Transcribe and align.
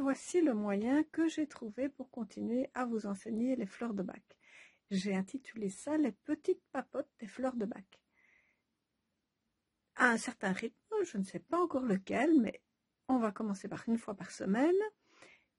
Voici 0.00 0.40
le 0.40 0.54
moyen 0.54 1.04
que 1.04 1.28
j'ai 1.28 1.46
trouvé 1.46 1.88
pour 1.88 2.10
continuer 2.10 2.70
à 2.74 2.84
vous 2.86 3.06
enseigner 3.06 3.56
les 3.56 3.66
fleurs 3.66 3.94
de 3.94 4.02
bac. 4.02 4.22
J'ai 4.90 5.14
intitulé 5.14 5.68
ça 5.68 5.96
les 5.96 6.12
petites 6.12 6.62
papotes 6.72 7.10
des 7.18 7.26
fleurs 7.26 7.56
de 7.56 7.66
bac. 7.66 8.00
À 9.96 10.08
un 10.08 10.16
certain 10.16 10.52
rythme, 10.52 10.94
je 11.04 11.18
ne 11.18 11.24
sais 11.24 11.40
pas 11.40 11.58
encore 11.58 11.82
lequel, 11.82 12.40
mais 12.40 12.62
on 13.08 13.18
va 13.18 13.32
commencer 13.32 13.68
par 13.68 13.86
une 13.88 13.98
fois 13.98 14.14
par 14.14 14.30
semaine. 14.30 14.74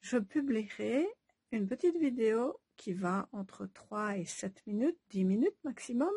Je 0.00 0.18
publierai 0.18 1.06
une 1.50 1.66
petite 1.66 1.96
vidéo 1.96 2.60
qui 2.76 2.92
va 2.92 3.28
entre 3.32 3.66
3 3.66 4.18
et 4.18 4.24
7 4.24 4.66
minutes, 4.66 4.98
10 5.10 5.24
minutes 5.24 5.64
maximum, 5.64 6.14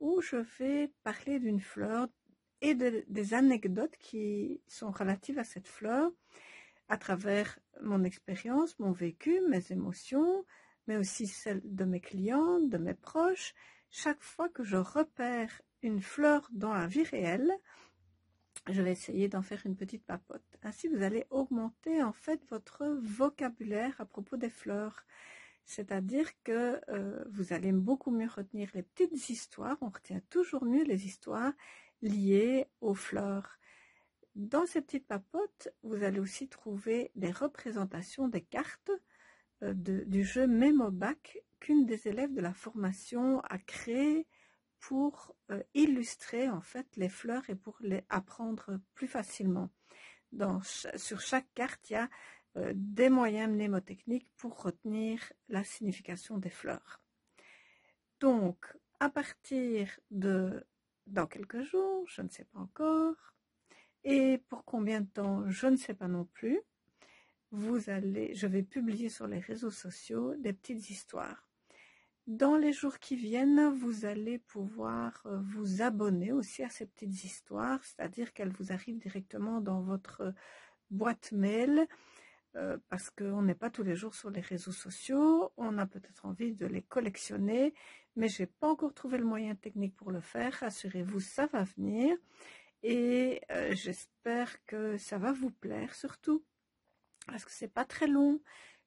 où 0.00 0.20
je 0.20 0.36
vais 0.58 0.92
parler 1.02 1.40
d'une 1.40 1.60
fleur 1.60 2.06
et 2.60 2.74
des 2.74 3.34
anecdotes 3.34 3.96
qui 3.98 4.62
sont 4.66 4.90
relatives 4.90 5.38
à 5.38 5.44
cette 5.44 5.68
fleur 5.68 6.10
à 6.88 6.96
travers 6.96 7.58
mon 7.82 8.04
expérience, 8.04 8.78
mon 8.78 8.92
vécu, 8.92 9.40
mes 9.48 9.72
émotions, 9.72 10.44
mais 10.86 10.96
aussi 10.96 11.26
celles 11.26 11.62
de 11.64 11.84
mes 11.84 12.00
clients, 12.00 12.60
de 12.60 12.78
mes 12.78 12.94
proches. 12.94 13.54
Chaque 13.90 14.22
fois 14.22 14.48
que 14.48 14.64
je 14.64 14.76
repère 14.76 15.62
une 15.82 16.00
fleur 16.00 16.48
dans 16.52 16.72
la 16.72 16.86
vie 16.86 17.04
réelle, 17.04 17.52
je 18.66 18.82
vais 18.82 18.92
essayer 18.92 19.28
d'en 19.28 19.42
faire 19.42 19.62
une 19.64 19.76
petite 19.76 20.04
papote. 20.04 20.58
Ainsi, 20.62 20.88
vous 20.88 21.02
allez 21.02 21.26
augmenter 21.30 22.02
en 22.02 22.12
fait 22.12 22.44
votre 22.50 22.86
vocabulaire 23.02 23.94
à 24.00 24.04
propos 24.04 24.36
des 24.36 24.50
fleurs. 24.50 25.04
C'est-à-dire 25.64 26.30
que 26.44 26.80
euh, 26.88 27.24
vous 27.30 27.52
allez 27.52 27.72
beaucoup 27.72 28.10
mieux 28.10 28.28
retenir 28.28 28.70
les 28.74 28.82
petites 28.82 29.28
histoires. 29.28 29.76
On 29.82 29.90
retient 29.90 30.20
toujours 30.30 30.64
mieux 30.64 30.84
les 30.84 31.06
histoires 31.06 31.52
liées 32.02 32.66
aux 32.80 32.94
fleurs. 32.94 33.57
Dans 34.38 34.66
ces 34.66 34.82
petites 34.82 35.08
papotes, 35.08 35.68
vous 35.82 36.04
allez 36.04 36.20
aussi 36.20 36.48
trouver 36.48 37.10
des 37.16 37.32
représentations 37.32 38.28
des 38.28 38.40
cartes 38.40 38.92
euh, 39.64 39.74
du 39.74 40.22
jeu 40.22 40.46
Memobac 40.46 41.42
qu'une 41.58 41.86
des 41.86 42.06
élèves 42.06 42.32
de 42.32 42.40
la 42.40 42.54
formation 42.54 43.40
a 43.40 43.58
créé 43.58 44.28
pour 44.78 45.34
euh, 45.50 45.60
illustrer 45.74 46.48
en 46.48 46.60
fait 46.60 46.86
les 46.94 47.08
fleurs 47.08 47.50
et 47.50 47.56
pour 47.56 47.78
les 47.80 48.04
apprendre 48.10 48.78
plus 48.94 49.08
facilement. 49.08 49.70
sur 50.94 51.20
chaque 51.20 51.52
carte, 51.54 51.90
il 51.90 51.94
y 51.94 51.96
a 51.96 52.08
euh, 52.58 52.72
des 52.76 53.08
moyens 53.08 53.50
mnémotechniques 53.50 54.30
pour 54.36 54.62
retenir 54.62 55.32
la 55.48 55.64
signification 55.64 56.38
des 56.38 56.50
fleurs. 56.50 57.02
Donc, 58.20 58.72
à 59.00 59.10
partir 59.10 59.98
de 60.12 60.64
dans 61.08 61.26
quelques 61.26 61.62
jours, 61.62 62.04
je 62.06 62.22
ne 62.22 62.28
sais 62.28 62.44
pas 62.44 62.60
encore, 62.60 63.34
et 64.04 64.38
pour 64.48 64.64
combien 64.64 65.00
de 65.00 65.06
temps, 65.06 65.48
je 65.48 65.66
ne 65.66 65.76
sais 65.76 65.94
pas 65.94 66.08
non 66.08 66.24
plus, 66.24 66.60
vous 67.50 67.88
allez, 67.88 68.34
je 68.34 68.46
vais 68.46 68.62
publier 68.62 69.08
sur 69.08 69.26
les 69.26 69.40
réseaux 69.40 69.70
sociaux 69.70 70.34
des 70.36 70.52
petites 70.52 70.90
histoires. 70.90 71.48
Dans 72.26 72.56
les 72.56 72.74
jours 72.74 72.98
qui 72.98 73.16
viennent, 73.16 73.70
vous 73.74 74.04
allez 74.04 74.38
pouvoir 74.38 75.22
euh, 75.24 75.38
vous 75.40 75.80
abonner 75.80 76.30
aussi 76.30 76.62
à 76.62 76.68
ces 76.68 76.84
petites 76.84 77.24
histoires, 77.24 77.82
c'est-à-dire 77.82 78.34
qu'elles 78.34 78.52
vous 78.52 78.70
arrivent 78.70 78.98
directement 78.98 79.62
dans 79.62 79.80
votre 79.80 80.34
boîte 80.90 81.32
mail, 81.32 81.86
euh, 82.56 82.76
parce 82.90 83.08
qu'on 83.08 83.40
n'est 83.40 83.54
pas 83.54 83.70
tous 83.70 83.82
les 83.82 83.96
jours 83.96 84.14
sur 84.14 84.30
les 84.30 84.42
réseaux 84.42 84.72
sociaux, 84.72 85.52
on 85.56 85.78
a 85.78 85.86
peut-être 85.86 86.26
envie 86.26 86.52
de 86.52 86.66
les 86.66 86.82
collectionner, 86.82 87.72
mais 88.14 88.28
j'ai 88.28 88.46
pas 88.46 88.68
encore 88.68 88.92
trouvé 88.92 89.16
le 89.16 89.24
moyen 89.24 89.54
technique 89.54 89.96
pour 89.96 90.10
le 90.10 90.20
faire. 90.20 90.52
Rassurez-vous, 90.52 91.20
ça 91.20 91.46
va 91.46 91.64
venir, 91.64 92.14
et 92.82 93.40
euh, 93.50 93.74
j'espère 93.74 94.64
que 94.66 94.96
ça 94.96 95.18
va 95.18 95.32
vous 95.32 95.50
plaire 95.50 95.94
surtout, 95.94 96.44
parce 97.26 97.44
que 97.44 97.50
c'est 97.50 97.72
pas 97.72 97.84
très 97.84 98.06
long. 98.06 98.40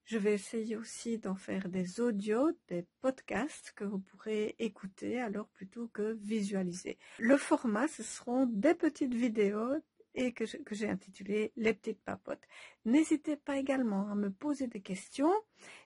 Je 0.06 0.18
vais 0.18 0.34
essayer 0.34 0.75
aussi 0.75 1.19
d'en 1.19 1.35
faire 1.35 1.69
des 1.69 2.02
audios, 2.02 2.52
des 2.68 2.85
podcasts 3.02 3.72
que 3.75 3.84
vous 3.84 4.00
pourrez 4.00 4.56
écouter 4.59 5.22
alors 5.22 5.47
plutôt 5.50 5.88
que 5.90 6.18
visualiser. 6.22 6.97
Le 7.19 7.38
format, 7.38 7.88
ce 7.88 8.03
seront 8.03 8.46
des 8.47 8.74
petites 8.74 9.13
vidéos 9.13 9.75
et 10.16 10.34
que 10.34 10.46
j'ai 10.46 10.90
intitulé 10.90 11.53
Les 11.56 11.73
petites 11.73 12.02
papotes. 12.02 12.44
N'hésitez 12.84 13.38
pas 13.38 13.58
également 13.58 14.09
à 14.09 14.16
me 14.16 14.29
poser 14.29 14.68
des 14.68 14.81
questions. 14.81 15.34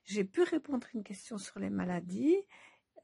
J'ai 0.05 0.23
pu 0.23 0.41
répondre 0.43 0.87
à 0.87 0.97
une 0.97 1.03
question 1.03 1.37
sur 1.37 1.59
les 1.59 1.69
maladies 1.69 2.37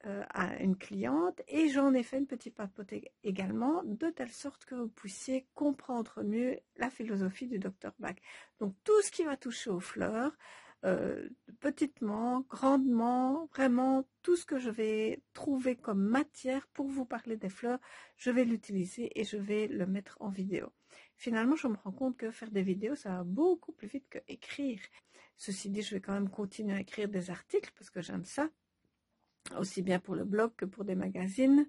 euh, 0.06 0.24
à 0.30 0.58
une 0.62 0.76
cliente 0.76 1.42
et 1.48 1.70
j'en 1.70 1.94
ai 1.94 2.04
fait 2.04 2.18
une 2.18 2.28
petite 2.28 2.56
papote 2.56 2.94
également 3.24 3.84
de 3.84 4.10
telle 4.10 4.32
sorte 4.32 4.66
que 4.66 4.76
vous 4.76 4.88
puissiez 4.88 5.48
comprendre 5.54 6.24
mieux 6.24 6.58
la 6.78 6.90
philosophie 6.90 7.48
du 7.48 7.60
docteur 7.60 7.94
Bach. 8.00 8.16
Donc 8.60 8.74
tout 8.84 9.00
ce 9.04 9.12
qui 9.12 9.24
va 9.24 9.38
toucher 9.38 9.70
aux 9.70 9.80
fleurs, 9.80 10.36
euh, 10.84 11.30
petitement, 11.60 12.42
grandement, 12.50 13.46
vraiment 13.54 14.08
tout 14.24 14.36
ce 14.36 14.46
que 14.46 14.58
je 14.58 14.72
vais 14.72 15.22
trouver 15.34 15.76
comme 15.76 16.02
matière 16.02 16.68
pour 16.70 16.88
vous 16.88 17.06
parler 17.06 17.38
des 17.38 17.50
fleurs, 17.50 17.80
je 18.18 18.32
vais 18.32 18.44
l'utiliser 18.44 19.12
et 19.20 19.24
je 19.24 19.38
vais 19.38 19.68
le 19.68 19.86
mettre 19.86 20.18
en 20.20 20.30
vidéo. 20.30 20.72
Finalement, 21.18 21.56
je 21.56 21.68
me 21.68 21.76
rends 21.76 21.92
compte 21.92 22.18
que 22.18 22.32
faire 22.32 22.50
des 22.50 22.64
vidéos, 22.64 22.96
ça 22.96 23.10
va 23.18 23.24
beaucoup 23.24 23.72
plus 23.72 23.88
vite 23.88 24.10
que 24.10 24.18
écrire. 24.28 24.80
Ceci 25.38 25.70
dit, 25.70 25.84
je 25.84 25.94
vais 25.94 26.02
quand 26.02 26.14
même 26.14 26.30
continuer 26.30 26.74
à 26.74 26.80
écrire 26.80 27.10
des 27.10 27.30
articles 27.30 27.72
parce 27.78 27.92
que 27.92 28.02
j'aime 28.02 28.26
ça, 28.26 28.50
aussi 29.58 29.82
bien 29.82 30.00
pour 30.00 30.16
le 30.16 30.26
blog 30.26 30.52
que 30.56 30.66
pour 30.66 30.86
des 30.86 30.96
magazines. 30.96 31.68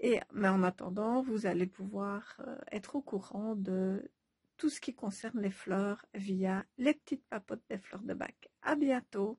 Et, 0.00 0.20
mais 0.32 0.48
en 0.48 0.62
attendant, 0.62 1.22
vous 1.22 1.46
allez 1.46 1.66
pouvoir 1.66 2.36
euh, 2.40 2.56
être 2.72 2.96
au 2.96 3.02
courant 3.02 3.54
de 3.54 4.10
tout 4.56 4.68
ce 4.68 4.80
qui 4.80 4.94
concerne 4.94 5.40
les 5.40 5.50
fleurs 5.50 6.04
via 6.14 6.64
les 6.78 6.94
petites 6.94 7.24
papotes 7.28 7.62
des 7.68 7.78
fleurs 7.78 8.02
de 8.02 8.14
bac. 8.14 8.50
À 8.62 8.76
bientôt! 8.76 9.38